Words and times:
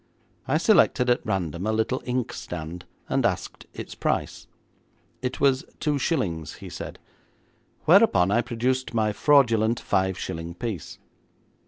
I 0.47 0.57
selected 0.57 1.11
at 1.11 1.23
random 1.23 1.67
a 1.67 1.71
little 1.71 2.01
ink 2.05 2.33
stand, 2.33 2.85
and 3.07 3.23
asked 3.23 3.67
its 3.71 3.93
price. 3.93 4.47
It 5.21 5.39
was 5.39 5.63
two 5.79 5.99
shillings, 5.99 6.55
he 6.55 6.69
said, 6.69 6.97
whereupon 7.85 8.31
I 8.31 8.41
produced 8.41 8.95
my 8.95 9.13
fraudulent 9.13 9.79
five 9.79 10.17
shilling 10.17 10.55
piece. 10.55 10.97